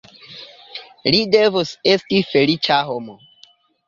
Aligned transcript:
Li 1.15 1.19
devus 1.35 1.73
esti 1.91 2.21
feliĉa 2.31 2.79
homo. 2.89 3.15